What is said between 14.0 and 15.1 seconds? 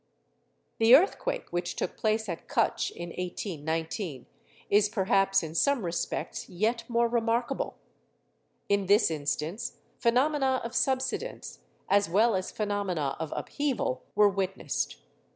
were witnessed.